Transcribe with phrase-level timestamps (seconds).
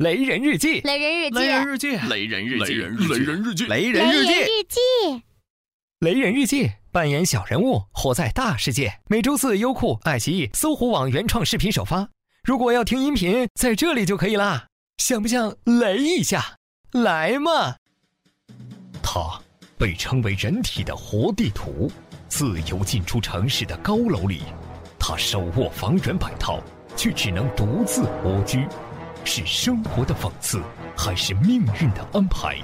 [0.00, 5.22] 雷人日记，雷人日记，雷人日记，雷人日记，雷人日记，雷雷人人日记，日记，
[5.98, 8.94] 雷人日记，扮演小人物，活在大世界。
[9.08, 12.08] 每周四，优酷、爱奇艺、搜狐网原创视频首发。
[12.42, 14.68] 如果要听音频，在这里就可以啦。
[14.96, 16.56] 想不想雷一下？
[16.92, 17.76] 来嘛！
[19.02, 19.38] 它
[19.76, 21.92] 被称为人体的活地图，
[22.26, 24.40] 自由进出城市的高楼里，
[24.98, 26.58] 他手握房源百套，
[26.96, 28.66] 却只能独自蜗居。
[29.24, 30.60] 是生活的讽刺，
[30.96, 32.56] 还是命运的安排？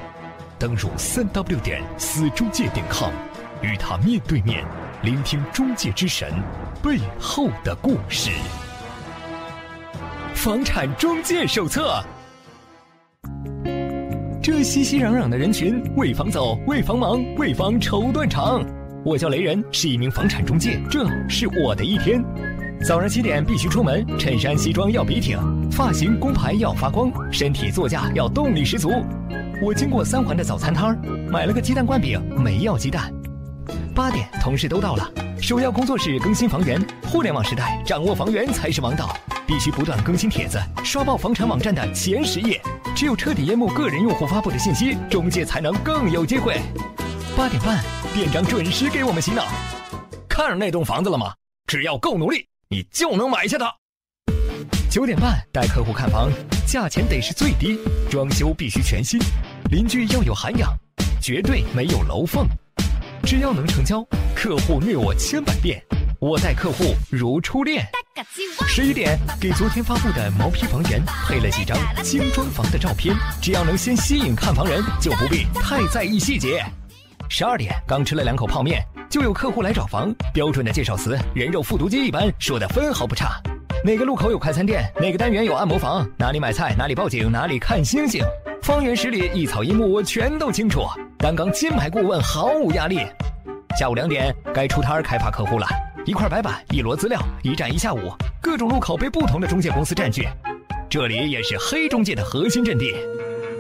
[0.59, 3.13] 登入三 w 点死中介点 com，
[3.61, 4.65] 与他面对面，
[5.03, 6.33] 聆听中介之神
[6.83, 8.31] 背后的故事。
[10.35, 12.03] 房产中介手册。
[14.43, 18.65] 这熙熙攘攘的人群，为房走，为房忙，为房愁断肠。
[19.05, 22.25] 我叫雷人，是一名房产中介，这是我的一天。
[22.85, 25.39] 早上七点必须出门，衬衫西装要笔挺，
[25.71, 28.93] 发型工牌要发光，身体座驾要动力十足。
[29.63, 30.99] 我经过三环的早餐摊儿，
[31.31, 33.13] 买了个鸡蛋灌饼，没要鸡蛋。
[33.95, 35.11] 八点，同事都到了，
[35.41, 36.81] 首要工作是更新房源。
[37.07, 39.17] 互联网时代，掌握房源才是王道，
[39.47, 42.61] 必须不断更新帖子，刷爆房产网站的前十页。
[42.95, 46.61] 只有彻底淹没个人用户发布的信息，中介才能更有机会。
[47.37, 47.83] 八点半，
[48.15, 49.45] 店长准时给我们洗脑。
[50.29, 51.33] 看上那栋房子了吗？
[51.67, 53.73] 只要够努力，你就能买下它。
[54.91, 56.31] 九点半带客户看房，
[56.67, 57.79] 价钱得是最低，
[58.11, 59.21] 装修必须全新，
[59.71, 60.69] 邻居要有涵养，
[61.23, 62.45] 绝对没有楼缝。
[63.23, 64.03] 只要能成交，
[64.35, 65.81] 客户虐我千百遍，
[66.19, 67.87] 我待客户如初恋。
[68.67, 76.65] 十一点给昨天发布的毛坯房源配了几张精装房的照片，只要能先吸引看房人，就不必太在意细节。
[77.29, 83.41] 十二点刚吃了两口泡面，就有客户来找房，标准的介绍词，人肉复读机一般，说的分毫不差。
[83.85, 84.85] 哪个路口有快餐店？
[85.01, 86.07] 哪个单元有按摩房？
[86.19, 86.75] 哪里买菜？
[86.77, 87.31] 哪里报警？
[87.31, 88.25] 哪里看星星？
[88.63, 90.83] 方圆十里一草一木我全都清楚。
[91.19, 93.01] 担纲金牌顾问毫无压力。
[93.79, 95.67] 下午两点该出摊开发客户了，
[96.05, 100.27] 一块白板，一摞资料，一站一下午，各种路口被不同的中介公司占据。
[100.89, 102.95] 这里也是黑中介的核心阵地。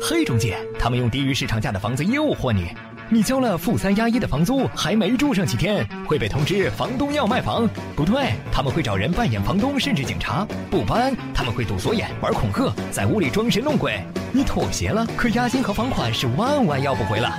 [0.01, 2.69] 黑中介他们用低于市场价的房子诱惑你。
[3.09, 7.69] 你交了负三押一的房租，还没住上几天，会被通知房东要卖房。
[7.95, 10.45] 不对，他们会找人扮演房东，甚至警察。
[10.69, 14.03] 不搬，他们会堵锁眼，玩恐吓，在屋里装神弄鬼。
[14.33, 17.33] 你妥协了，可押金和房款是万万要不回了。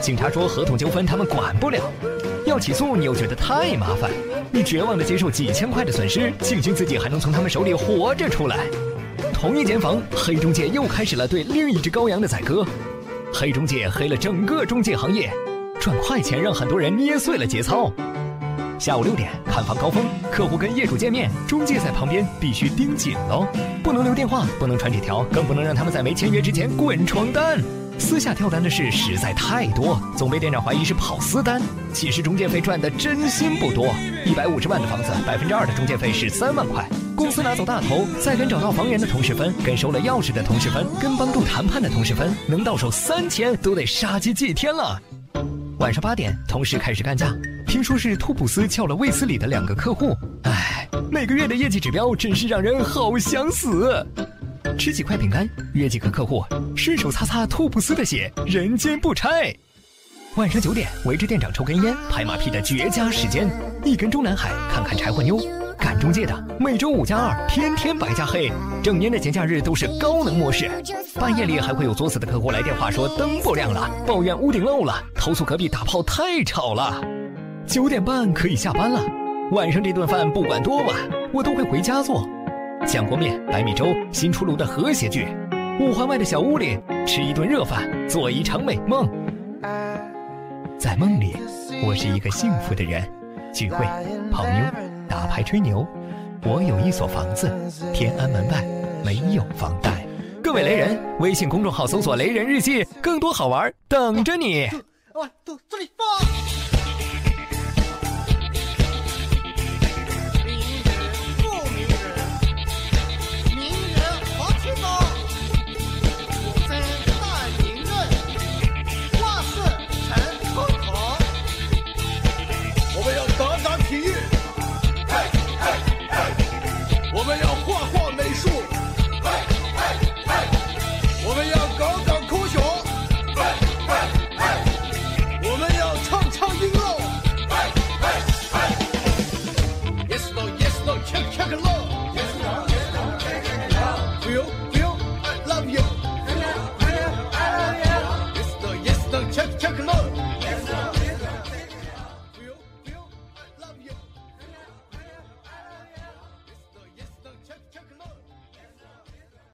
[0.00, 1.78] 警察说合同纠纷他们管不了，
[2.44, 4.10] 要起诉你又觉得太麻烦。
[4.50, 8.66] 你绝望的接受几千块的损失，庆幸自己还能从他们手里活着出来。
[9.32, 12.66] 同一间房，黑中介又开始了对另一只羔羊的宰割。
[13.34, 15.28] 黑中介黑了整个中介行业，
[15.80, 17.92] 赚快钱让很多人捏碎了节操。
[18.78, 23.44] 下午六点看房高峰，客户跟业主见面，中介在旁边必须盯紧喽，
[23.82, 27.60] 不能留电话，不能传纸条，更不能让他们在没签约之前滚床单。
[27.98, 31.60] 私下跳单的事实在太多，总被店长怀疑是跑私单。
[31.92, 33.92] 其实中介费赚的真心不多，
[34.24, 36.88] 一百五十万的房子，百分之二的中介费是三万块。
[37.16, 45.00] 公司拿走大头，再跟找到房源的同事分，跟收了钥匙的同事分，跟帮助谈判的同事分，能到手三千都得杀鸡祭天了。
[45.78, 47.32] 晚上八点，同事开始干架，
[47.66, 50.16] 听说是兔普斯撬了卫斯理的两个客户。
[50.42, 54.04] 唉，每个月的业绩指标真是让人好想死。
[54.76, 56.44] 吃几块饼干，约几个客户，
[56.76, 59.54] 顺手擦擦兔普斯的血，人间不拆。
[60.36, 63.48] 晚上九点，围着店长抽根烟，拍马屁的绝佳时间，
[63.84, 65.38] 一根中南海，看看柴火妞。
[65.84, 68.50] 赶中介的，每周五加二，天天白加黑，
[68.82, 70.70] 整年的节假日都是高能模式。
[71.20, 77.04] 半夜里还会有作死的客户来电话说灯不亮了，抱怨屋顶漏了，投诉隔壁打炮太吵了。
[77.66, 78.98] 九点半可以下班了，
[79.50, 80.96] 晚上这顿饭不管多晚，
[81.34, 82.26] 我都会回家做。
[82.86, 85.28] 酱锅面、白米粥，新出炉的和谐剧。
[85.78, 89.06] 五环外的小屋里，吃一顿热饭，做一场美梦。
[90.78, 91.36] 在梦里，
[91.86, 93.06] 我是一个幸福的人，
[93.52, 93.84] 聚会、
[94.32, 94.93] 泡妞。
[95.24, 95.86] 打牌吹牛，
[96.42, 97.50] 我有一所房子，
[97.94, 98.62] 天安门外
[99.02, 100.06] 没有房贷。
[100.42, 104.66] 各位雷人，微信公众号搜索“雷人日记”，更多好玩等着你。
[105.14, 106.43] One, two, three, four.